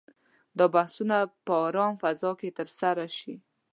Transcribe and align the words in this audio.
دا 0.57 0.65
بحثونه 0.75 1.17
په 1.45 1.53
آرامه 1.67 1.99
فضا 2.01 2.31
کې 2.39 2.49
ترسره 2.57 3.05
شي. 3.17 3.33